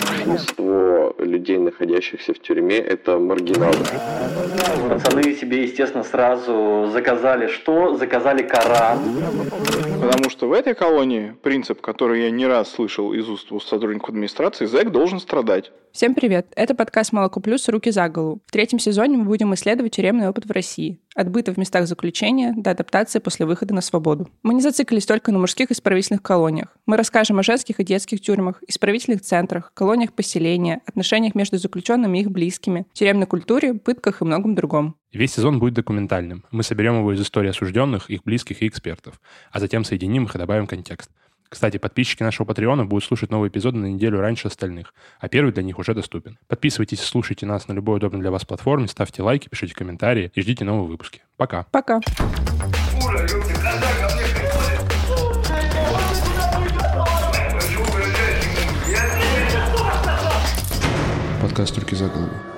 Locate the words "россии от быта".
20.50-21.54